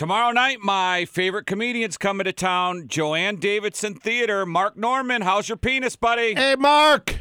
Tomorrow 0.00 0.32
night, 0.32 0.60
my 0.62 1.04
favorite 1.04 1.44
comedian's 1.44 1.98
coming 1.98 2.24
to 2.24 2.32
town. 2.32 2.88
Jo 2.88 3.12
Ann 3.12 3.36
Davidson 3.36 3.92
Theater. 3.92 4.46
Mark 4.46 4.74
Normand, 4.74 5.24
how's 5.24 5.46
your 5.46 5.58
penis, 5.58 5.94
buddy? 5.94 6.34
Hey, 6.34 6.56
Mark. 6.58 7.20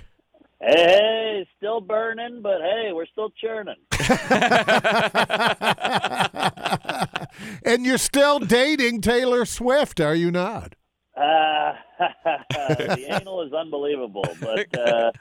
Hey, 0.62 0.76
hey, 0.76 1.48
still 1.58 1.82
burning, 1.82 2.42
but 2.42 2.62
hey, 2.62 2.92
we're 2.94 3.06
still 3.08 3.32
churning. 3.32 3.76
and 7.66 7.86
you're 7.86 7.98
still 7.98 8.40
dating 8.40 9.02
Taylor 9.02 9.44
Swift, 9.44 10.00
are 10.00 10.16
you 10.16 10.32
not? 10.32 10.76
Uh, 11.18 11.74
the 12.50 13.08
anal 13.10 13.46
is 13.46 13.52
unbelievable, 13.52 14.24
but 14.40 14.80
uh, 14.80 15.12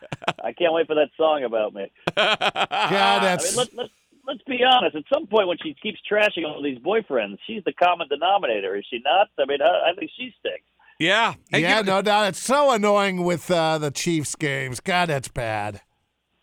I 0.45 0.53
can't 0.53 0.73
wait 0.73 0.87
for 0.87 0.95
that 0.95 1.09
song 1.17 1.43
about 1.43 1.75
me. 1.75 1.91
God, 2.15 2.39
I 2.41 3.19
that's 3.19 3.57
mean, 3.57 3.59
let, 3.75 3.75
let, 3.75 3.91
let's 4.29 4.43
be 4.47 4.61
honest. 4.63 4.95
At 4.95 5.05
some 5.13 5.27
point, 5.27 5.49
when 5.49 5.59
she 5.63 5.75
keeps 5.83 5.99
trashing 6.11 6.45
all 6.47 6.63
these 6.63 6.79
boyfriends, 6.79 7.39
she's 7.47 7.65
the 7.65 7.73
common 7.73 8.07
denominator, 8.09 8.77
is 8.77 8.85
she 8.89 9.01
not? 9.05 9.29
I 9.39 9.47
mean, 9.47 9.61
I, 9.63 9.91
I 9.91 9.95
think 9.99 10.11
she 10.17 10.33
stinks. 10.39 10.65
Yeah. 11.01 11.35
And 11.53 11.63
yeah, 11.63 11.79
you- 11.79 11.85
no 11.85 12.03
doubt. 12.03 12.29
It's 12.29 12.39
so 12.43 12.71
annoying 12.73 13.25
with 13.25 13.51
uh, 13.51 13.79
the 13.79 13.91
Chiefs 13.91 14.35
games. 14.37 14.81
God, 14.81 15.09
that's 15.09 15.29
bad. 15.29 15.81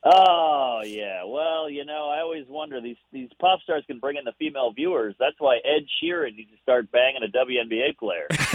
Oh 0.07 0.81
yeah, 0.85 1.23
well, 1.25 1.67
you 1.67 1.83
know, 1.83 2.09
I 2.09 2.19
always 2.21 2.45
wonder 2.47 2.79
these 2.79 2.95
these 3.11 3.27
pop 3.39 3.59
stars 3.61 3.83
can 3.87 3.97
bring 3.97 4.17
in 4.17 4.23
the 4.23 4.33
female 4.37 4.71
viewers. 4.71 5.15
That's 5.19 5.35
why 5.39 5.57
Ed 5.65 5.87
Sheeran 5.99 6.35
needs 6.35 6.51
to 6.51 6.57
start 6.61 6.91
banging 6.91 7.23
a 7.23 7.27
WNBA 7.27 7.97
player. 7.97 8.27
Let's 8.29 8.51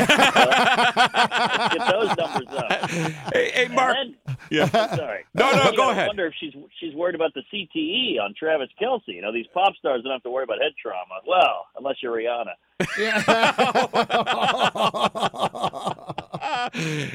get 1.74 1.90
those 1.90 2.16
numbers 2.16 2.46
up. 2.56 2.88
Hey, 3.34 3.50
hey, 3.52 3.66
Mark. 3.74 3.96
Then, 3.96 4.14
Yeah. 4.48 4.70
I'm 4.72 4.96
sorry. 4.96 5.24
No, 5.34 5.50
no, 5.50 5.64
you 5.64 5.70
go 5.72 5.76
gotta 5.78 5.90
ahead. 5.92 6.06
Wonder 6.06 6.26
if 6.26 6.34
she's 6.38 6.54
she's 6.78 6.94
worried 6.94 7.16
about 7.16 7.34
the 7.34 7.42
CTE 7.52 8.20
on 8.22 8.32
Travis 8.38 8.68
Kelce. 8.80 9.08
You 9.08 9.20
know, 9.22 9.32
these 9.32 9.48
pop 9.52 9.74
stars 9.76 10.04
don't 10.04 10.12
have 10.12 10.22
to 10.22 10.30
worry 10.30 10.44
about 10.44 10.60
head 10.62 10.74
trauma. 10.80 11.18
Well, 11.26 11.66
unless 11.76 11.96
you're 12.00 12.16
Rihanna. 12.16 12.54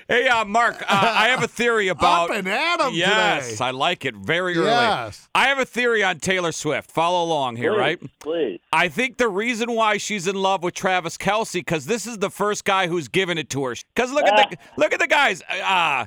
hey, 0.08 0.28
uh, 0.28 0.46
Mark, 0.46 0.82
uh, 0.82 0.86
I 0.90 1.28
have 1.30 1.44
a 1.44 1.48
theory 1.48 1.88
about. 1.90 2.30
Up 2.30 2.36
and 2.38 2.48
at 2.48 2.82
'em 2.82 2.94
Yes, 2.94 3.52
today. 3.54 3.66
I 3.66 3.72
like 3.72 4.06
it 4.06 4.16
very 4.16 4.56
early. 4.58 4.68
Yes. 4.68 5.28
I 5.36 5.48
have 5.48 5.60
a 5.60 5.66
theory 5.66 6.04
on 6.04 6.20
Taylor 6.20 6.52
Swift. 6.52 6.92
Follow 6.92 7.24
along 7.24 7.58
here, 7.58 7.74
Please, 7.74 7.80
right? 7.80 8.00
Please. 8.20 8.60
I 8.72 8.88
think 8.90 9.18
the 9.18 9.28
reason 9.30 9.72
why 9.74 9.98
she's 9.98 10.28
in 10.28 10.36
love 10.36 10.64
with 10.64 10.74
Travis 10.74 11.18
Kelce 11.18 11.54
because 11.54 11.86
this 11.86 12.06
is 12.08 12.18
the 12.20 12.30
first 12.30 12.66
guy 12.66 12.88
who's 12.88 13.08
given 13.08 13.38
it 13.38 13.50
to 13.52 13.64
her. 13.66 13.76
Because 13.96 14.12
look 14.12 14.26
at 14.26 14.50
the 14.52 14.58
look 14.78 14.94
at 14.94 15.00
the 15.00 15.08
guys, 15.08 15.42
uh, 15.50 16.06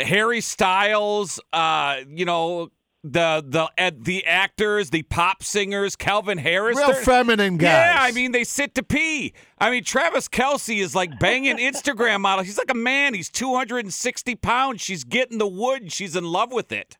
Harry 0.00 0.40
Styles, 0.40 1.40
uh, 1.52 1.98
you 2.08 2.24
know 2.24 2.70
the 3.04 3.44
the 3.46 3.70
uh, 3.78 3.90
the 3.96 4.24
actors, 4.24 4.90
the 4.90 5.02
pop 5.02 5.44
singers, 5.44 5.94
Calvin 5.94 6.38
Harris. 6.38 6.78
Real 6.78 6.94
feminine 6.94 7.58
guys. 7.58 7.68
Yeah, 7.68 7.96
I 8.00 8.12
mean 8.12 8.32
they 8.32 8.44
sit 8.44 8.74
to 8.76 8.82
pee. 8.82 9.34
I 9.58 9.70
mean 9.70 9.84
Travis 9.84 10.26
Kelce 10.26 10.80
is 10.80 10.94
like 10.94 11.18
banging 11.18 11.58
Instagram 11.58 12.22
models. 12.22 12.46
He's 12.46 12.58
like 12.58 12.70
a 12.70 12.74
man. 12.74 13.14
He's 13.14 13.30
two 13.30 13.54
hundred 13.54 13.84
and 13.84 13.92
sixty 13.92 14.34
pounds. 14.34 14.80
She's 14.80 15.04
getting 15.04 15.38
the 15.38 15.46
wood. 15.46 15.92
She's 15.92 16.16
in 16.16 16.24
love 16.24 16.50
with 16.50 16.72
it. 16.72 16.96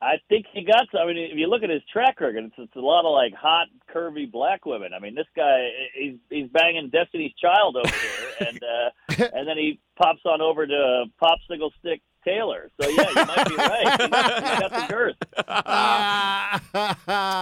I 0.00 0.14
think 0.28 0.46
he 0.52 0.64
got. 0.64 0.86
I 0.96 1.06
mean, 1.06 1.16
if 1.16 1.36
you 1.36 1.48
look 1.48 1.64
at 1.64 1.70
his 1.70 1.82
track 1.92 2.20
record, 2.20 2.44
it's, 2.44 2.54
it's 2.56 2.76
a 2.76 2.80
lot 2.80 3.04
of 3.04 3.12
like 3.12 3.34
hot, 3.34 3.66
curvy 3.92 4.30
black 4.30 4.64
women. 4.64 4.92
I 4.94 5.00
mean, 5.00 5.16
this 5.16 5.26
guy, 5.34 5.70
he's 5.94 6.14
he's 6.30 6.48
banging 6.50 6.90
Destiny's 6.90 7.32
Child 7.40 7.76
over 7.76 7.88
here, 7.88 8.48
and 8.48 8.60
uh, 8.62 9.07
and 9.34 9.48
then 9.48 9.56
he 9.56 9.80
pops 9.96 10.20
on 10.24 10.40
over 10.40 10.66
to 10.66 11.04
Popsicle 11.20 11.70
Stick 11.78 12.00
Taylor. 12.24 12.70
So 12.80 12.88
yeah, 12.88 13.08
you 13.08 13.14
might 13.26 13.48
be 13.48 13.56
right. 13.56 14.00
He's, 14.00 14.50
he's 14.50 14.60
got 14.60 14.70
the 14.72 14.86
girth. 14.92 15.16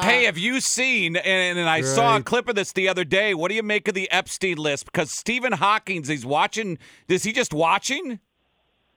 Hey, 0.04 0.24
have 0.24 0.38
you 0.38 0.60
seen? 0.60 1.16
And, 1.16 1.58
and 1.58 1.68
I 1.68 1.80
saw 1.82 2.16
a 2.16 2.22
clip 2.22 2.48
of 2.48 2.54
this 2.54 2.72
the 2.72 2.88
other 2.88 3.04
day. 3.04 3.34
What 3.34 3.48
do 3.48 3.54
you 3.54 3.62
make 3.62 3.88
of 3.88 3.94
the 3.94 4.10
Epstein 4.10 4.56
list? 4.58 4.84
Because 4.86 5.10
Stephen 5.10 5.52
Hawking's, 5.52 6.08
he's 6.08 6.26
watching. 6.26 6.78
Is 7.08 7.24
he 7.24 7.32
just 7.32 7.52
watching? 7.52 8.20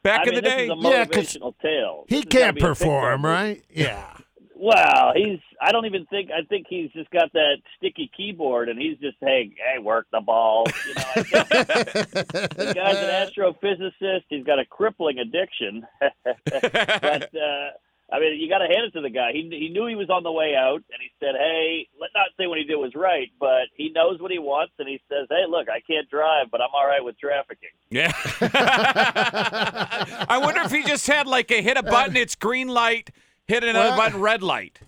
Back 0.03 0.21
I 0.21 0.23
in 0.23 0.29
mean, 0.29 0.35
the 0.35 0.41
this 0.41 0.53
day, 0.53 0.63
is 0.65 0.71
a 0.71 0.75
Yeah, 0.77 1.05
'cause 1.05 1.33
motivational 1.37 1.53
tale. 1.61 2.05
he 2.07 2.15
This 2.21 2.25
can't 2.25 2.55
be 2.55 2.61
a 2.61 2.63
Pixar 2.63 2.67
perform, 2.67 3.25
right? 3.25 3.61
Yeah. 3.69 4.13
Well, 4.61 5.13
he's. 5.15 5.39
I 5.61 5.71
don't 5.71 5.85
even 5.85 6.05
think. 6.07 6.31
I 6.31 6.43
think 6.45 6.67
he's 6.69 6.91
just 6.91 7.09
got 7.11 7.31
that 7.31 7.59
sticky 7.77 8.11
keyboard, 8.15 8.67
and 8.67 8.77
he's 8.77 8.97
just 8.97 9.15
hey, 9.21 9.51
hey, 9.55 9.79
work 9.79 10.07
the 10.11 10.19
ball. 10.19 10.65
You 10.85 10.95
know, 10.95 11.03
I 11.15 11.23
think 11.23 12.27
the 12.57 12.73
guy's 12.75 12.97
an 12.97 13.09
astrophysicist. 13.29 14.23
He's 14.27 14.43
got 14.43 14.59
a 14.59 14.65
crippling 14.65 15.19
addiction. 15.19 15.87
but 16.01 17.33
uh, 17.33 17.69
I 18.11 18.19
mean, 18.19 18.37
you 18.37 18.49
got 18.49 18.57
to 18.57 18.65
hand 18.65 18.83
it 18.85 18.91
to 18.95 19.01
the 19.01 19.09
guy. 19.09 19.31
He 19.31 19.47
he 19.49 19.69
knew 19.69 19.85
he 19.87 19.95
was 19.95 20.09
on 20.09 20.23
the 20.23 20.31
way 20.31 20.55
out, 20.57 20.83
and 20.91 20.99
he 20.99 21.09
said, 21.21 21.35
"Hey, 21.39 21.87
let's 21.97 22.13
not 22.13 22.27
say 22.37 22.47
what 22.47 22.57
he 22.57 22.65
did 22.65 22.75
was 22.75 22.91
right, 22.95 23.31
but 23.39 23.67
he 23.75 23.91
knows 23.95 24.19
what 24.19 24.29
he 24.29 24.39
wants, 24.39 24.73
and 24.77 24.89
he 24.89 24.99
says, 25.07 25.27
"Hey, 25.29 25.45
look, 25.47 25.69
I 25.69 25.79
can't 25.79 26.09
drive, 26.09 26.47
but 26.51 26.59
I'm 26.59 26.71
all 26.73 26.85
right 26.85 27.01
with 27.03 27.17
trafficking." 27.17 27.69
yeah. 27.89 28.11
I 30.27 30.37
wonder 30.43 30.59
if 30.63 30.71
he 30.71 30.83
just 30.83 31.07
had 31.07 31.27
like 31.27 31.49
a 31.49 31.61
hit 31.61 31.77
a 31.77 31.83
button, 31.83 32.17
it's 32.17 32.35
green 32.35 32.67
light. 32.67 33.11
Hit 33.49 33.65
another 33.65 33.89
Well- 33.89 33.97
button, 33.97 34.21
red 34.21 34.41
light. 34.41 34.79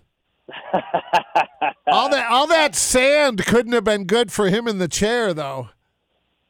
all 1.88 2.10
that 2.10 2.28
all 2.30 2.48
that 2.48 2.76
sand 2.76 3.46
couldn't 3.46 3.72
have 3.74 3.84
been 3.84 4.06
good 4.06 4.32
for 4.32 4.48
him 4.50 4.68
in 4.68 4.78
the 4.80 4.88
chair, 4.88 5.34
though. 5.34 5.70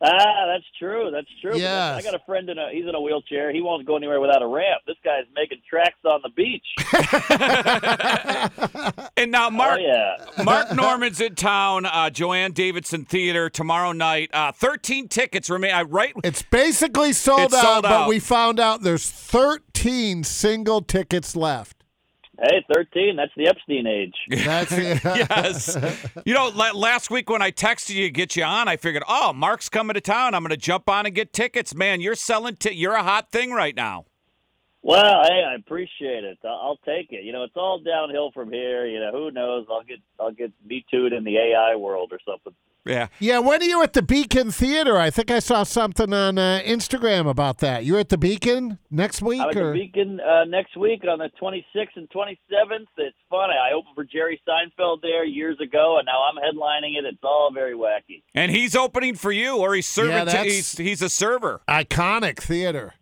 Ah, 0.03 0.47
that's 0.47 0.65
true. 0.79 1.11
That's 1.11 1.27
true. 1.41 1.51
But 1.51 1.59
Yes. 1.59 1.99
I 1.99 2.01
got 2.01 2.15
a 2.15 2.19
friend 2.25 2.49
in 2.49 2.57
a. 2.57 2.71
He's 2.71 2.87
in 2.87 2.95
a 2.95 2.99
wheelchair. 2.99 3.51
He 3.53 3.61
won't 3.61 3.85
go 3.85 3.95
anywhere 3.95 4.19
without 4.19 4.41
a 4.41 4.47
ramp. 4.47 4.81
This 4.87 4.95
guy's 5.03 5.25
making 5.35 5.59
tracks 5.69 5.99
on 6.03 6.21
the 6.23 6.29
beach. 6.29 6.65
And 9.17 9.31
now, 9.31 9.51
Mark, 9.51 9.79
Oh 9.79 9.83
yeah. 9.83 10.15
Mark 10.43 10.73
Normand's 10.73 11.21
in 11.21 11.35
town. 11.35 11.85
Uh, 11.85 12.09
Jo 12.09 12.33
Ann 12.33 12.53
Davidson 12.53 13.05
Theater 13.05 13.51
tomorrow 13.51 13.91
night. 13.91 14.31
Uh, 14.33 14.51
Thirteen 14.51 15.07
tickets 15.07 15.47
remain. 15.51 15.71
I 15.73 15.83
right. 15.83 16.13
It's 16.23 16.41
basically 16.41 17.13
sold, 17.13 17.41
It's 17.41 17.53
out, 17.53 17.61
sold 17.61 17.85
out, 17.85 18.05
but 18.05 18.09
we 18.09 18.17
found 18.19 18.59
out 18.59 18.81
there's 18.81 19.07
13 19.07 20.23
single 20.23 20.81
tickets 20.81 21.35
left. 21.35 21.80
Hey, 22.41 22.65
thirteen. 22.73 23.15
That's 23.15 23.31
the 23.37 23.47
Epstein 23.47 23.85
age. 23.85 24.15
That's 24.45 24.71
yes. 25.05 25.77
You 26.25 26.33
know, 26.33 26.49
la- 26.49 26.71
last 26.71 27.11
week 27.11 27.29
when 27.29 27.41
I 27.41 27.51
texted 27.51 27.91
you 27.95 28.07
to 28.07 28.11
get 28.11 28.35
you 28.35 28.43
on, 28.43 28.67
I 28.67 28.77
figured, 28.77 29.03
oh, 29.07 29.31
Mark's 29.33 29.69
coming 29.69 29.93
to 29.93 30.01
town. 30.01 30.33
I'm 30.33 30.41
going 30.41 30.49
to 30.49 30.57
jump 30.57 30.89
on 30.89 31.05
and 31.05 31.13
get 31.13 31.33
tickets. 31.33 31.75
Man, 31.75 32.01
you're 32.01 32.15
selling. 32.15 32.55
T- 32.55 32.73
you're 32.73 32.95
a 32.95 33.03
hot 33.03 33.31
thing 33.31 33.51
right 33.51 33.75
now. 33.75 34.05
Well, 34.83 35.23
hey, 35.23 35.43
I 35.47 35.55
appreciate 35.55 36.23
it. 36.23 36.39
I'll, 36.43 36.49
I'll 36.61 36.79
take 36.85 37.11
it. 37.11 37.23
You 37.23 37.33
know, 37.33 37.43
it's 37.43 37.55
all 37.55 37.79
downhill 37.79 38.31
from 38.31 38.51
here. 38.51 38.87
You 38.87 38.99
know, 38.99 39.11
who 39.11 39.31
knows? 39.31 39.67
I'll 39.69 39.83
get 39.83 39.99
I'll 40.19 40.31
get 40.31 40.51
me 40.65 40.83
too'd 40.89 41.13
in 41.13 41.23
the 41.23 41.37
AI 41.37 41.75
world 41.75 42.11
or 42.11 42.19
something. 42.27 42.53
Yeah. 42.83 43.09
Yeah, 43.19 43.37
when 43.37 43.61
are 43.61 43.65
you 43.65 43.83
at 43.83 43.93
the 43.93 44.01
Beacon 44.01 44.49
Theater? 44.49 44.97
I 44.97 45.11
think 45.11 45.29
I 45.29 45.37
saw 45.37 45.61
something 45.61 46.11
on 46.11 46.39
uh, 46.39 46.61
Instagram 46.65 47.29
about 47.29 47.59
that. 47.59 47.85
You're 47.85 47.99
at 47.99 48.09
the 48.09 48.17
Beacon 48.17 48.79
next 48.89 49.21
week, 49.21 49.39
I'm 49.39 49.49
at 49.49 49.53
the 49.53 49.61
or 49.65 49.73
Beacon 49.73 50.19
uh, 50.19 50.45
next 50.45 50.75
week 50.75 51.03
on 51.07 51.19
the 51.19 51.29
26th 51.39 51.95
and 51.95 52.09
27th. 52.09 52.87
It's 52.97 53.15
fun. 53.29 53.51
I 53.51 53.73
opened 53.75 53.93
for 53.93 54.03
Jerry 54.03 54.41
Seinfeld 54.49 55.01
there 55.03 55.23
years 55.23 55.59
ago, 55.61 55.97
and 55.99 56.07
now 56.07 56.23
I'm 56.23 56.37
headlining 56.37 56.97
it. 56.97 57.05
It's 57.05 57.19
all 57.23 57.51
very 57.53 57.75
wacky. 57.75 58.23
And 58.33 58.51
he's 58.51 58.75
opening 58.75 59.13
for 59.13 59.31
you, 59.31 59.57
or 59.57 59.75
he's 59.75 59.87
serving. 59.87 60.13
Yeah, 60.13 60.19
to, 60.21 60.25
that's- 60.25 60.45
he's 60.45 60.77
he's 60.77 61.01
a 61.03 61.09
server. 61.09 61.61
iconic 61.69 62.39
theater? 62.39 62.95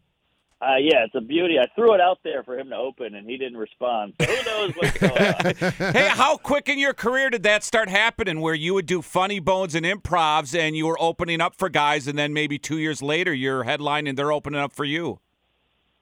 Uh, 0.61 0.75
yeah, 0.77 1.05
it's 1.05 1.15
a 1.15 1.21
beauty. 1.21 1.57
I 1.57 1.67
threw 1.73 1.93
it 1.93 2.01
out 2.01 2.19
there 2.23 2.43
for 2.43 2.59
him 2.59 2.69
to 2.69 2.75
open, 2.75 3.15
and 3.15 3.25
he 3.25 3.37
didn't 3.37 3.57
respond. 3.57 4.13
So 4.19 4.27
who 4.27 4.45
knows 4.45 4.73
what's 4.75 4.97
going 4.97 5.13
on? 5.13 5.93
hey, 5.93 6.09
how 6.09 6.35
quick 6.35 6.67
in 6.67 6.77
your 6.77 6.93
career 6.93 7.29
did 7.29 7.43
that 7.43 7.63
start 7.63 7.87
happening? 7.87 8.41
Where 8.41 8.53
you 8.53 8.73
would 8.73 8.85
do 8.85 9.01
funny 9.01 9.39
bones 9.39 9.73
and 9.73 9.85
improvs, 9.85 10.57
and 10.57 10.75
you 10.75 10.85
were 10.85 11.01
opening 11.01 11.39
up 11.39 11.55
for 11.55 11.69
guys, 11.69 12.07
and 12.07 12.19
then 12.19 12.33
maybe 12.33 12.59
two 12.59 12.77
years 12.77 13.01
later 13.01 13.33
you're 13.33 13.63
headlining, 13.63 14.17
they're 14.17 14.33
opening 14.33 14.59
up 14.59 14.73
for 14.73 14.83
you. 14.83 15.21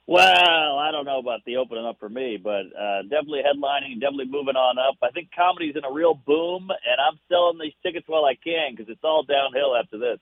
Well, 0.07 0.78
I 0.79 0.89
don't 0.91 1.06
know 1.06 1.19
about 1.19 1.41
the 1.45 1.57
opening 1.57 1.85
up 1.85 2.00
for 2.00 2.09
me, 2.09 2.39
but 2.41 2.63
uh, 2.75 3.03
definitely 3.03 3.41
headlining, 3.41 4.00
definitely 4.00 4.25
moving 4.25 4.56
on 4.56 4.79
up. 4.79 4.95
I 5.03 5.12
think 5.12 5.29
comedy's 5.35 5.75
in 5.75 5.84
a 5.84 5.91
real 5.91 6.13
boom, 6.16 6.69
and 6.72 6.97
I'm 7.06 7.19
selling 7.29 7.59
these 7.62 7.74
tickets 7.84 8.07
while 8.07 8.25
I 8.25 8.35
can 8.41 8.72
because 8.72 8.89
it's 8.89 9.03
all 9.03 9.24
downhill 9.24 9.75
after 9.75 10.00
this. 10.00 10.19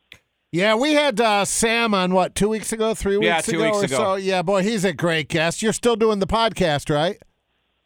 Yeah, 0.55 0.75
we 0.75 0.93
had 0.93 1.19
uh, 1.19 1.43
Sam 1.43 1.93
on 1.93 2.13
what 2.13 2.33
two 2.33 2.47
weeks 2.47 2.71
ago, 2.71 2.93
three 2.93 3.17
weeks 3.17 3.25
Yeah, 3.25 3.41
two 3.41 3.57
ago 3.61 3.65
weeks 3.65 3.77
or 3.77 3.85
ago. 3.85 3.95
so. 3.97 4.15
Yeah, 4.15 4.41
boy, 4.41 4.63
he's 4.63 4.85
a 4.85 4.93
great 4.93 5.27
guest. 5.27 5.61
You're 5.61 5.73
still 5.73 5.97
doing 5.97 6.19
the 6.19 6.27
podcast, 6.27 6.89
right? 6.89 7.17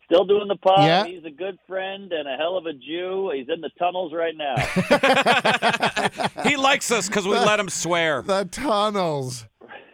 Still 0.05 0.23
doing 0.23 0.47
the 0.47 0.55
pod. 0.55 0.85
Yeah. 0.85 1.05
He's 1.05 1.25
a 1.25 1.31
good 1.31 1.57
friend 1.67 2.11
and 2.11 2.27
a 2.29 2.37
hell 2.37 2.57
of 2.57 2.67
a 2.67 2.73
Jew. 2.73 3.31
He's 3.35 3.47
in 3.49 3.61
the 3.61 3.71
tunnels 3.79 4.13
right 4.13 4.35
now. 4.37 4.55
He 6.47 6.57
likes 6.57 6.91
us 6.91 7.07
because 7.07 7.25
we 7.25 7.33
let 7.33 7.59
him 7.59 7.69
swear. 7.69 8.21
The 8.21 8.45
tunnels. 8.45 9.47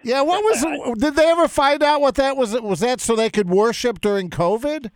Yeah, 0.04 0.22
what 0.22 0.44
was? 0.44 0.98
did 1.00 1.16
they 1.16 1.30
ever 1.30 1.48
find 1.48 1.81
out 1.81 2.01
what 2.01 2.16
that 2.16 2.36
was? 2.36 2.60
Was 2.60 2.81
that 2.81 3.00
so 3.00 3.16
they 3.16 3.30
could 3.30 3.50
worship 3.50 4.01
during 4.01 4.30
COVID? 4.30 4.89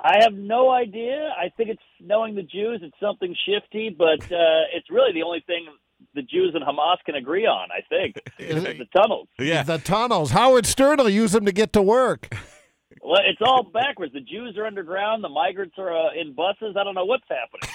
I 0.00 0.16
have 0.22 0.32
no 0.32 0.70
idea. 0.70 1.34
I 1.38 1.50
think 1.56 1.68
it's 1.68 1.82
knowing 2.00 2.34
the 2.34 2.42
Jews. 2.42 2.80
It's 2.82 2.98
something 2.98 3.34
shifty, 3.46 3.90
but 3.90 4.22
uh, 4.32 4.64
it's 4.74 4.90
really 4.90 5.12
the 5.12 5.22
only 5.22 5.44
thing 5.46 5.66
the 6.14 6.22
Jews 6.22 6.54
and 6.54 6.64
Hamas 6.64 6.96
can 7.04 7.14
agree 7.14 7.46
on. 7.46 7.68
I 7.70 7.80
think 7.88 8.16
the 8.38 8.86
tunnels. 8.94 9.28
Yeah. 9.38 9.62
The 9.62 9.78
tunnels. 9.78 10.30
Howard 10.30 10.66
Stern 10.66 10.98
will 10.98 11.08
use 11.08 11.32
them 11.32 11.44
to 11.46 11.52
get 11.52 11.72
to 11.74 11.82
work. 11.82 12.34
Well, 13.02 13.20
it's 13.24 13.40
all 13.40 13.62
backwards. 13.62 14.12
The 14.12 14.20
Jews 14.20 14.58
are 14.58 14.66
underground. 14.66 15.24
The 15.24 15.28
migrants 15.28 15.74
are 15.78 15.96
uh, 15.96 16.12
in 16.12 16.34
buses. 16.34 16.76
I 16.78 16.84
don't 16.84 16.94
know 16.94 17.06
what's 17.06 17.24
happening. 17.30 17.68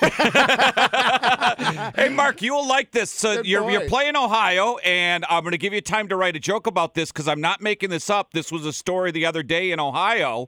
hey, 1.96 2.10
Mark, 2.10 2.44
you'll 2.44 2.68
like 2.68 2.92
this. 2.92 3.10
So 3.10 3.38
Good 3.38 3.48
you're, 3.48 3.62
boy. 3.62 3.72
you're 3.72 3.88
playing 3.88 4.16
Ohio, 4.16 4.78
and 4.78 5.26
I'm 5.28 5.44
going 5.44 5.54
to 5.54 5.58
give 5.58 5.74
you 5.74 5.82
time 5.82 6.10
to 6.10 6.16
write 6.16 6.36
a 6.36 6.40
joke 6.40 6.68
about 6.68 6.94
this 6.94 7.12
because 7.12 7.28
I'm 7.28 7.42
not 7.42 7.60
making 7.60 7.90
this 7.90 8.10
up. 8.10 8.34
This 8.34 8.52
was 8.52 8.66
a 8.66 8.74
story 8.74 9.12
the 9.12 9.26
other 9.26 9.42
day 9.42 9.72
in 9.72 9.80
Ohio. 9.80 10.48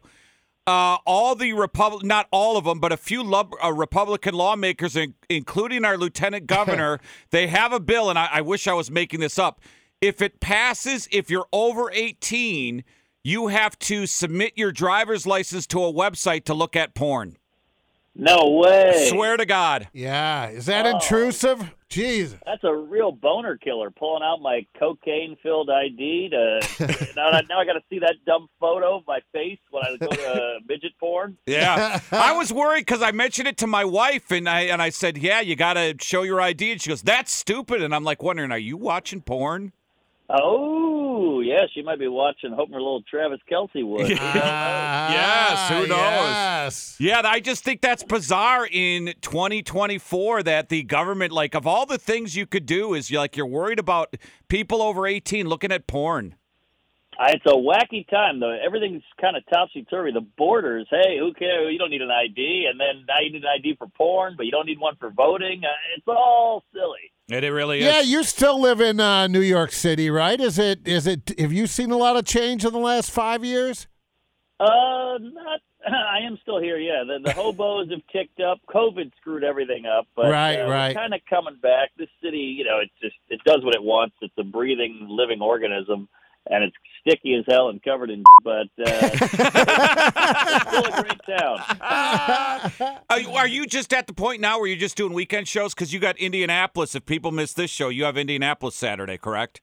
Uh, 0.68 0.98
all 1.06 1.34
the 1.34 1.54
Republic, 1.54 2.04
not 2.04 2.28
all 2.30 2.58
of 2.58 2.66
them, 2.66 2.80
but 2.81 2.92
a 2.92 2.98
few 2.98 3.24
lub- 3.24 3.54
uh, 3.64 3.72
Republican 3.72 4.36
lawmakers, 4.36 4.98
in- 4.98 5.14
including 5.30 5.86
our 5.86 5.98
lieutenant 5.98 6.46
governor, 6.58 7.00
they 7.30 7.48
have 7.48 7.72
a 7.72 7.80
bill, 7.80 8.10
and 8.10 8.19
I-, 8.19 8.30
I 8.34 8.42
wish 8.42 8.68
I 8.68 8.74
was 8.74 8.92
making 8.92 9.22
this 9.22 9.40
up. 9.40 9.62
If 10.02 10.22
it 10.22 10.42
passes, 10.42 11.08
if 11.10 11.30
you're 11.30 11.48
over 11.54 11.90
18, 11.92 12.84
you 13.24 13.48
have 13.48 13.80
to 13.80 14.06
submit 14.06 14.54
your 14.58 14.74
driver's 14.74 15.25
license 15.25 15.66
to 15.68 15.84
a 15.84 15.92
website 15.94 16.44
to 16.46 16.54
look 16.54 16.75
at 16.75 16.94
porn. 16.94 17.38
No 18.19 18.50
way. 18.50 19.08
Swear 19.10 19.38
to 19.38 19.46
God. 19.46 19.90
Yeah, 19.94 20.50
is 20.50 20.66
that 20.66 20.86
Oh. 20.88 20.90
intrusive? 20.96 21.72
Jesus. 21.90 22.38
That's 22.46 22.64
a 22.66 22.74
real 22.74 23.12
boner 23.14 23.56
killer. 23.58 23.92
Pulling 23.92 24.22
out 24.24 24.42
my 24.42 24.66
cocaine-filled 24.78 25.69
ID 25.69 26.30
to 26.30 26.60
now, 27.16 27.30
now 27.50 27.60
I 27.60 27.66
got 27.66 27.74
to 27.74 27.84
see 27.90 28.00
that 28.00 28.16
dumb 28.25 28.50
photo 28.60 28.98
of 28.98 29.04
my 29.08 29.19
face 29.31 29.60
when 29.72 29.84
I 29.86 29.96
go 29.98 30.08
to 30.08 30.58
midget 30.68 30.94
porn. 31.00 31.38
Yeah, 31.46 32.02
I 32.12 32.34
was 32.36 32.52
worried 32.52 32.81
because 32.81 33.02
I 33.02 33.12
mentioned 33.12 33.48
it 33.48 33.58
to 33.58 33.68
my 33.68 33.86
wife, 33.86 34.31
and 34.31 34.50
I 34.50 34.62
and 34.62 34.81
I 34.81 34.90
said, 34.90 35.18
"Yeah, 35.18 35.40
you 35.40 35.56
got 35.56 35.74
to 35.75 35.96
show 36.02 36.24
your 36.24 36.42
ID." 36.42 36.74
And 36.74 36.81
she 36.81 36.90
goes, 36.90 37.04
"That's 37.04 37.31
stupid." 37.31 37.81
And 37.81 37.94
I'm 37.96 38.04
like, 38.04 38.22
wondering, 38.24 38.52
are 38.52 38.58
you 38.58 38.75
watching 38.78 39.22
porn? 39.22 39.72
Oh, 40.30 40.87
yeah, 41.42 41.66
she 41.74 41.81
might 41.81 42.00
be 42.00 42.08
watching, 42.08 42.52
hoping 42.52 42.74
her 42.74 42.80
little 42.81 43.02
Travis 43.04 43.40
Kelce 43.52 43.86
would. 43.86 44.10
Yes, 44.19 45.69
who 45.69 45.88
knows? 45.88 45.90
Yes. 45.90 46.96
Yeah, 47.00 47.22
I 47.24 47.40
just 47.40 47.64
think 47.64 47.81
that's 47.81 48.04
bizarre 48.04 48.68
in 48.69 49.14
2024 49.22 50.44
that 50.44 50.69
the 50.69 50.84
government, 50.84 51.31
like, 51.31 51.56
of 51.56 51.66
all 51.66 51.86
the 51.86 51.98
things 51.98 52.36
you 52.36 52.46
could 52.46 52.66
do, 52.66 52.94
is 52.94 53.10
you're 53.10 53.22
like 53.22 53.38
you're 53.38 53.46
worried 53.46 53.80
about 53.80 54.16
people 54.48 54.81
over 54.81 55.08
18 55.08 55.48
looking 55.48 55.72
at 55.72 55.88
porn. 55.88 56.36
Uh, 57.19 57.31
It's 57.34 57.46
a 57.46 57.56
wacky 57.56 58.08
time, 58.10 58.40
though. 58.40 58.52
Everything's 58.64 59.04
kind 59.19 59.36
of 59.36 59.44
topsy 59.52 59.84
turvy. 59.90 60.12
The 60.12 60.22
borders, 60.38 60.88
hey, 60.92 61.18
who 61.18 61.34
cares? 61.34 61.72
You 61.72 61.80
don't 61.80 61.90
need 61.90 62.02
an 62.02 62.12
ID, 62.12 62.68
and 62.69 62.80
then 62.80 63.06
now 63.08 63.19
you 63.24 63.31
need 63.31 63.44
an 63.44 63.50
ID 63.58 63.75
for 63.78 63.88
porn, 63.88 64.36
but 64.38 64.46
you 64.46 64.52
don't 64.52 64.66
need 64.68 64.80
one 64.80 64.96
for 65.00 65.10
voting. 65.10 65.62
Uh, 65.64 65.69
it's 65.98 66.08
all 66.08 66.64
silly. 66.74 67.12
It, 67.29 67.44
it 67.44 67.51
really 67.51 67.79
is. 67.79 67.85
Yeah, 67.85 68.01
you 68.01 68.24
still 68.24 68.62
live 68.62 68.79
in 68.79 69.00
uh, 69.00 69.27
New 69.27 69.41
York 69.41 69.74
City, 69.74 70.09
right? 70.09 70.39
Is 70.39 70.57
it? 70.57 70.88
Is 70.88 71.07
it? 71.07 71.38
Have 71.39 71.51
you 71.51 71.68
seen 71.68 71.91
a 71.91 71.97
lot 71.97 72.15
of 72.15 72.25
change 72.25 72.63
in 72.63 72.71
the 72.71 72.79
last 72.79 73.12
five 73.12 73.44
years? 73.44 73.88
Uh, 74.59 75.18
not. 75.19 75.59
I 75.88 76.25
am 76.25 76.38
still 76.41 76.59
here. 76.59 76.77
Yeah, 76.77 77.03
the, 77.06 77.19
the 77.24 77.33
hobos 77.33 77.89
have 77.91 78.01
ticked 78.13 78.39
up. 78.39 78.59
COVID 78.69 79.12
screwed 79.19 79.44
everything 79.44 79.85
up, 79.85 80.07
but 80.15 80.31
Right, 80.31 80.59
uh, 80.59 80.69
right. 80.69 80.95
Kind 80.95 81.13
of 81.13 81.19
coming 81.29 81.57
back. 81.62 81.91
This 81.97 82.09
city, 82.24 82.38
you 82.38 82.63
know, 82.63 82.79
it's 82.81 82.94
just 83.01 83.15
it 83.30 83.41
does 83.45 83.63
what 83.63 83.75
it 83.75 83.83
wants. 83.83 84.15
It's 84.21 84.33
a 84.38 84.44
breathing, 84.44 85.06
living 85.09 85.41
organism, 85.41 86.07
and 86.49 86.63
it's 86.63 86.75
sticky 87.01 87.35
as 87.35 87.45
hell 87.47 87.69
and 87.69 87.81
covered 87.83 88.09
in. 88.09 88.23
But 88.44 88.67
uh, 88.79 88.85
it's 88.85 89.31
still 90.69 90.85
a 90.85 91.01
great 91.01 91.19
town. 91.38 91.59
Are 93.09 93.19
you, 93.19 93.29
are 93.31 93.47
you 93.47 93.65
just 93.65 93.94
at 93.94 94.07
the 94.07 94.13
point 94.13 94.39
now 94.39 94.59
where 94.59 94.67
you're 94.67 94.77
just 94.77 94.95
doing 94.95 95.11
weekend 95.11 95.49
shows? 95.49 95.73
Because 95.73 95.91
you 95.91 95.99
got 95.99 96.17
Indianapolis. 96.17 96.95
If 96.95 97.05
people 97.05 97.31
miss 97.31 97.51
this 97.53 97.69
show, 97.69 97.89
you 97.89 98.05
have 98.05 98.15
Indianapolis 98.15 98.75
Saturday, 98.75 99.17
correct? 99.17 99.61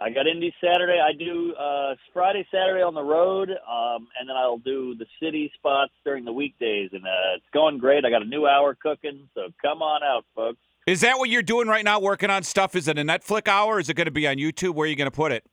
I 0.00 0.10
got 0.10 0.26
Indy 0.26 0.52
Saturday. 0.60 0.98
I 1.00 1.12
do 1.16 1.54
uh, 1.54 1.94
Friday, 2.12 2.46
Saturday 2.50 2.82
on 2.82 2.94
the 2.94 3.02
road, 3.02 3.50
um, 3.50 4.08
and 4.18 4.28
then 4.28 4.36
I'll 4.36 4.58
do 4.58 4.94
the 4.96 5.06
city 5.22 5.50
spots 5.54 5.92
during 6.04 6.24
the 6.24 6.32
weekdays, 6.32 6.90
and 6.92 7.04
uh, 7.04 7.36
it's 7.36 7.46
going 7.54 7.78
great. 7.78 8.04
I 8.04 8.10
got 8.10 8.22
a 8.22 8.26
new 8.26 8.46
hour 8.46 8.74
cooking, 8.74 9.28
so 9.34 9.48
come 9.62 9.82
on 9.82 10.02
out, 10.02 10.24
folks. 10.34 10.58
Is 10.86 11.00
that 11.00 11.18
what 11.18 11.30
you're 11.30 11.42
doing 11.42 11.66
right 11.66 11.84
now, 11.84 11.98
working 11.98 12.30
on 12.30 12.42
stuff? 12.42 12.74
Is 12.74 12.88
it 12.88 12.98
a 12.98 13.02
Netflix 13.02 13.48
hour? 13.48 13.80
Is 13.80 13.88
it 13.88 13.94
going 13.94 14.04
to 14.06 14.10
be 14.10 14.28
on 14.28 14.36
YouTube? 14.36 14.74
Where 14.74 14.86
are 14.86 14.90
you 14.90 14.96
going 14.96 15.10
to 15.10 15.16
put 15.16 15.32
it? 15.32 15.44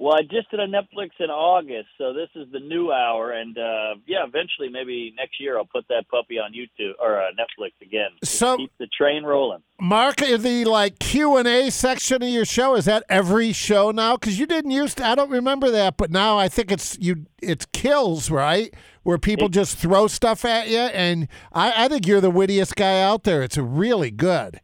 Well, 0.00 0.14
I 0.14 0.22
just 0.22 0.50
did 0.50 0.58
a 0.58 0.66
Netflix 0.66 1.10
in 1.20 1.30
August, 1.30 1.86
so 1.98 2.12
this 2.12 2.28
is 2.34 2.50
the 2.52 2.58
new 2.58 2.90
hour, 2.90 3.30
and 3.30 3.56
uh, 3.56 3.94
yeah, 4.06 4.24
eventually, 4.26 4.68
maybe 4.68 5.14
next 5.16 5.40
year, 5.40 5.56
I'll 5.56 5.66
put 5.66 5.86
that 5.88 6.08
puppy 6.10 6.34
on 6.36 6.52
YouTube 6.52 6.94
or 7.00 7.20
uh, 7.22 7.26
Netflix 7.38 7.70
again. 7.80 8.10
So- 8.24 8.56
keep 8.56 8.72
the 8.78 8.88
train 8.88 9.22
rolling. 9.22 9.60
Mark, 9.80 10.16
the 10.16 10.64
like 10.64 10.98
Q 10.98 11.36
and 11.36 11.46
A 11.48 11.70
section 11.70 12.22
of 12.22 12.28
your 12.28 12.44
show 12.44 12.74
is 12.76 12.84
that 12.86 13.04
every 13.08 13.52
show 13.52 13.90
now? 13.90 14.16
Because 14.16 14.38
you 14.38 14.46
didn't 14.46 14.70
used 14.70 14.98
to. 14.98 15.06
I 15.06 15.14
don't 15.14 15.30
remember 15.30 15.70
that, 15.70 15.96
but 15.96 16.10
now 16.10 16.38
I 16.38 16.48
think 16.48 16.70
it's 16.72 16.98
you. 16.98 17.26
It's 17.42 17.66
kills 17.72 18.30
right 18.30 18.74
where 19.04 19.18
people 19.18 19.48
just 19.48 19.76
throw 19.76 20.06
stuff 20.06 20.44
at 20.44 20.68
you, 20.68 20.78
and 20.78 21.28
I, 21.52 21.84
I 21.84 21.88
think 21.88 22.06
you're 22.06 22.20
the 22.20 22.30
wittiest 22.30 22.74
guy 22.76 23.02
out 23.02 23.24
there. 23.24 23.42
It's 23.42 23.58
really 23.58 24.10
good. 24.10 24.60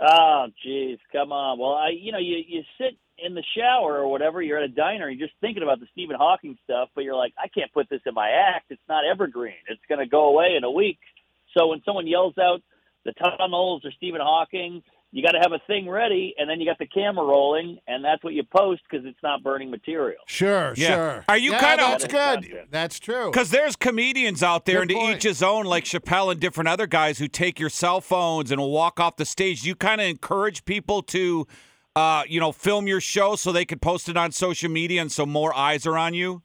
Oh, 0.00 0.46
jeez, 0.66 0.98
come 1.12 1.32
on. 1.32 1.58
Well, 1.58 1.72
I, 1.72 1.90
you 1.90 2.12
know, 2.12 2.18
you 2.18 2.36
you 2.46 2.62
sit 2.78 2.98
in 3.18 3.34
the 3.34 3.42
shower 3.56 3.96
or 3.96 4.08
whatever. 4.08 4.42
You're 4.42 4.58
at 4.58 4.64
a 4.64 4.68
diner. 4.68 5.08
You're 5.08 5.26
just 5.26 5.38
thinking 5.40 5.62
about 5.62 5.80
the 5.80 5.86
Stephen 5.92 6.16
Hawking 6.16 6.58
stuff, 6.64 6.90
but 6.94 7.04
you're 7.04 7.16
like, 7.16 7.32
I 7.42 7.48
can't 7.48 7.72
put 7.72 7.88
this 7.88 8.02
in 8.04 8.14
my 8.14 8.28
act. 8.28 8.66
It's 8.70 8.82
not 8.88 9.04
evergreen. 9.10 9.54
It's 9.68 9.80
going 9.88 10.00
to 10.00 10.06
go 10.06 10.28
away 10.28 10.54
in 10.56 10.64
a 10.64 10.70
week. 10.70 10.98
So 11.56 11.68
when 11.68 11.82
someone 11.84 12.06
yells 12.06 12.34
out 12.38 12.62
the 13.04 13.12
tunnels 13.12 13.82
or 13.84 13.92
Stephen 13.96 14.20
Hawking, 14.22 14.82
you 15.16 15.22
got 15.22 15.32
to 15.32 15.38
have 15.40 15.52
a 15.52 15.58
thing 15.66 15.88
ready, 15.88 16.34
and 16.36 16.48
then 16.48 16.60
you 16.60 16.66
got 16.66 16.78
the 16.78 16.86
camera 16.86 17.24
rolling, 17.24 17.78
and 17.88 18.04
that's 18.04 18.22
what 18.22 18.34
you 18.34 18.42
post 18.44 18.82
because 18.88 19.06
it's 19.06 19.18
not 19.22 19.42
burning 19.42 19.70
material. 19.70 20.18
Sure, 20.26 20.74
Yeah. 20.76 20.88
sure. 20.88 21.24
Are 21.26 21.38
you 21.38 21.52
Yeah, 21.52 21.60
kinda- 21.60 21.84
That's 21.84 22.04
good. 22.04 22.10
content. 22.50 22.70
That's 22.70 22.98
true. 23.00 23.30
Because 23.30 23.50
there's 23.50 23.76
comedians 23.76 24.42
out 24.42 24.66
there, 24.66 24.80
Good 24.84 24.92
and 24.92 25.00
to 25.12 25.16
each 25.16 25.22
his 25.22 25.42
own, 25.42 25.64
like 25.64 25.84
Chappelle 25.84 26.30
and 26.30 26.38
different 26.38 26.68
other 26.68 26.86
guys 26.86 27.18
who 27.18 27.28
take 27.28 27.58
your 27.58 27.70
cell 27.70 28.02
phones 28.02 28.50
and 28.50 28.60
will 28.60 28.70
walk 28.72 29.00
off 29.00 29.16
the 29.16 29.24
stage. 29.24 29.64
You 29.64 29.74
kind 29.74 30.02
of 30.02 30.06
encourage 30.06 30.66
people 30.66 31.00
to, 31.04 31.46
uh, 31.94 32.24
you 32.28 32.38
know, 32.38 32.52
film 32.52 32.86
your 32.86 33.00
show 33.00 33.36
so 33.36 33.52
they 33.52 33.64
could 33.64 33.80
post 33.80 34.10
it 34.10 34.18
on 34.18 34.32
social 34.32 34.70
media, 34.70 35.00
and 35.00 35.10
so 35.10 35.24
more 35.24 35.56
eyes 35.56 35.86
are 35.86 35.96
on 35.96 36.12
you. 36.12 36.42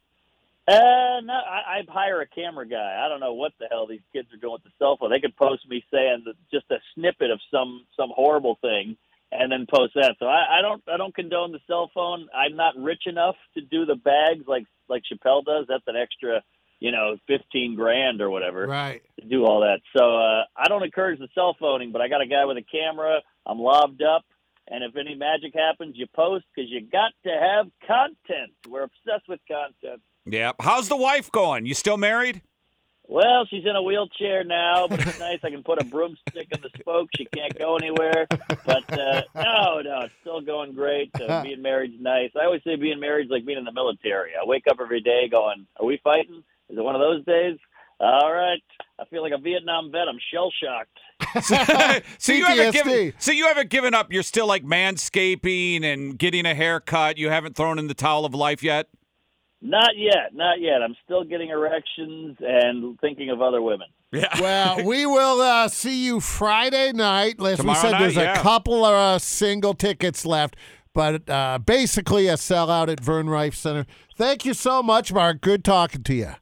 Uh, 0.72 1.20
no, 1.20 1.34
I, 1.34 1.80
I 1.80 1.82
hire 1.88 2.20
a 2.22 2.26
camera 2.26 2.66
guy. 2.66 3.02
I 3.04 3.08
don't 3.08 3.20
know 3.20 3.34
what 3.34 3.52
the 3.60 3.66
hell 3.70 3.86
these 3.86 4.00
kids 4.12 4.28
are 4.32 4.38
doing 4.38 4.54
with 4.54 4.64
the 4.64 4.70
cell 4.78 4.96
phone. 4.98 5.10
They 5.10 5.20
could 5.20 5.36
post 5.36 5.68
me 5.68 5.84
saying 5.92 6.22
that 6.24 6.34
just 6.52 6.70
a 6.70 6.76
snippet 6.94 7.30
of 7.30 7.40
some 7.50 7.84
some 7.96 8.10
horrible 8.14 8.58
thing, 8.62 8.96
and 9.30 9.52
then 9.52 9.66
post 9.72 9.92
that. 9.94 10.16
So 10.18 10.26
I, 10.26 10.58
I 10.58 10.62
don't 10.62 10.82
I 10.92 10.96
don't 10.96 11.14
condone 11.14 11.52
the 11.52 11.60
cell 11.66 11.90
phone. 11.94 12.28
I'm 12.34 12.56
not 12.56 12.74
rich 12.76 13.02
enough 13.06 13.36
to 13.54 13.60
do 13.60 13.84
the 13.84 13.96
bags 13.96 14.44
like 14.46 14.64
like 14.88 15.02
Chappelle 15.12 15.44
does. 15.44 15.66
That's 15.68 15.84
an 15.86 15.96
extra, 15.96 16.42
you 16.80 16.90
know, 16.92 17.16
fifteen 17.26 17.74
grand 17.76 18.20
or 18.22 18.30
whatever 18.30 18.66
Right. 18.66 19.02
to 19.20 19.26
do 19.26 19.44
all 19.44 19.60
that. 19.60 19.80
So 19.96 20.16
uh, 20.16 20.44
I 20.56 20.68
don't 20.68 20.84
encourage 20.84 21.18
the 21.18 21.28
cell 21.34 21.54
phoning, 21.60 21.92
but 21.92 22.00
I 22.00 22.08
got 22.08 22.22
a 22.22 22.26
guy 22.26 22.44
with 22.46 22.56
a 22.56 22.62
camera. 22.62 23.20
I'm 23.44 23.58
lobbed 23.58 24.02
up, 24.02 24.24
and 24.68 24.84
if 24.84 24.96
any 24.96 25.16
magic 25.16 25.52
happens, 25.54 25.96
you 25.98 26.06
post 26.14 26.44
because 26.54 26.70
you 26.70 26.80
got 26.80 27.12
to 27.24 27.30
have 27.30 27.66
content. 27.86 28.52
We're 28.68 28.84
obsessed 28.84 29.28
with 29.28 29.40
content. 29.46 30.00
Yeah. 30.24 30.52
How's 30.60 30.88
the 30.88 30.96
wife 30.96 31.30
going? 31.30 31.66
You 31.66 31.74
still 31.74 31.96
married? 31.96 32.42
Well, 33.08 33.44
she's 33.46 33.64
in 33.66 33.76
a 33.76 33.82
wheelchair 33.82 34.44
now, 34.44 34.86
but 34.88 35.06
it's 35.06 35.18
nice. 35.18 35.38
I 35.42 35.50
can 35.50 35.62
put 35.62 35.82
a 35.82 35.84
broomstick 35.84 36.48
in 36.50 36.60
the 36.62 36.70
spoke. 36.78 37.10
She 37.16 37.26
can't 37.26 37.56
go 37.58 37.76
anywhere. 37.76 38.26
But 38.64 38.90
uh, 38.98 39.22
no, 39.34 39.80
no, 39.82 40.00
it's 40.02 40.14
still 40.22 40.40
going 40.40 40.72
great. 40.72 41.10
Uh, 41.20 41.42
being 41.42 41.60
married's 41.60 42.00
nice. 42.00 42.30
I 42.40 42.44
always 42.46 42.62
say 42.64 42.76
being 42.76 43.00
married's 43.00 43.30
like 43.30 43.44
being 43.44 43.58
in 43.58 43.64
the 43.64 43.72
military. 43.72 44.30
I 44.40 44.46
wake 44.46 44.64
up 44.70 44.78
every 44.80 45.00
day 45.00 45.28
going, 45.28 45.66
"Are 45.78 45.84
we 45.84 46.00
fighting? 46.02 46.42
Is 46.70 46.78
it 46.78 46.82
one 46.82 46.94
of 46.94 47.00
those 47.00 47.24
days?" 47.24 47.58
All 48.00 48.32
right. 48.32 48.62
I 48.98 49.04
feel 49.06 49.22
like 49.22 49.32
a 49.32 49.38
Vietnam 49.38 49.92
vet. 49.92 50.08
I'm 50.08 50.18
shell 50.32 50.50
shocked. 50.62 52.04
so 52.18 52.32
you 52.32 52.44
haven't 52.46 52.72
given. 52.72 53.12
So 53.18 53.30
you 53.30 53.46
haven't 53.46 53.68
given 53.68 53.94
up. 53.94 54.12
You're 54.12 54.22
still 54.22 54.46
like 54.46 54.64
manscaping 54.64 55.84
and 55.84 56.18
getting 56.18 56.46
a 56.46 56.54
haircut. 56.54 57.18
You 57.18 57.30
haven't 57.30 57.56
thrown 57.56 57.78
in 57.78 57.88
the 57.88 57.94
towel 57.94 58.24
of 58.24 58.34
life 58.34 58.62
yet. 58.62 58.88
Not 59.64 59.96
yet, 59.96 60.34
not 60.34 60.60
yet. 60.60 60.82
I'm 60.82 60.96
still 61.04 61.22
getting 61.22 61.50
erections 61.50 62.36
and 62.40 62.98
thinking 63.00 63.30
of 63.30 63.40
other 63.40 63.62
women. 63.62 63.86
Yeah. 64.10 64.28
Well, 64.40 64.84
we 64.84 65.06
will 65.06 65.40
uh, 65.40 65.68
see 65.68 66.04
you 66.04 66.18
Friday 66.20 66.92
night. 66.92 67.40
As 67.40 67.58
Tomorrow 67.58 67.78
we 67.78 67.80
said, 67.80 67.90
night, 67.92 68.00
there's 68.00 68.16
yeah. 68.16 68.38
a 68.38 68.42
couple 68.42 68.84
of 68.84 68.92
uh, 68.92 69.18
single 69.20 69.72
tickets 69.72 70.26
left, 70.26 70.56
but 70.92 71.28
uh, 71.30 71.58
basically 71.58 72.26
a 72.26 72.34
sellout 72.34 72.88
at 72.88 72.98
Vern 72.98 73.28
Riffe 73.28 73.54
Center. 73.54 73.86
Thank 74.16 74.44
you 74.44 74.52
so 74.52 74.82
much, 74.82 75.12
Mark. 75.12 75.40
Good 75.40 75.64
talking 75.64 76.02
to 76.02 76.14
you. 76.14 76.32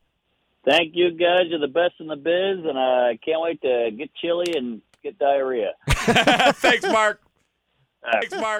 Thank 0.65 0.93
you 0.95 1.11
guys. 1.11 1.43
You're 1.49 1.61
the 1.61 1.69
best 1.69 1.95
in 2.00 2.07
the 2.07 2.17
biz, 2.17 2.65
and 2.67 2.79
I 2.79 3.19
can't 3.25 3.41
wait 3.41 3.61
to 3.62 3.91
get 3.97 4.11
chilly 4.15 4.55
and 4.57 4.81
get 5.03 5.19
diarrhea. 5.19 5.73
Thanks, 5.89 6.85
Mark. 6.85 7.21
All 8.03 8.12
right. 8.12 8.21
Thanks, 8.23 8.41
Mark. 8.41 8.59